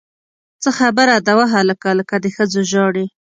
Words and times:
څه 0.63 0.69
خبره 0.79 1.15
ده 1.25 1.33
وهلکه! 1.39 1.89
لکه 1.99 2.15
د 2.23 2.25
ښځو 2.35 2.61
ژاړې! 2.71 3.05